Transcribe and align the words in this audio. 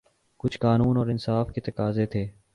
کچھ 0.37 0.57
قانون 0.59 0.97
اور 0.97 1.07
انصاف 1.07 1.51
کے 1.51 1.61
تقاضے 1.61 2.05
تھے۔ 2.05 2.27